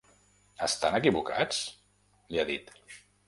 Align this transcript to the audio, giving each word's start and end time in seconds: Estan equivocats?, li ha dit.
Estan 0.67 0.97
equivocats?, 0.99 1.61
li 2.33 2.41
ha 2.41 2.47
dit. 2.53 2.75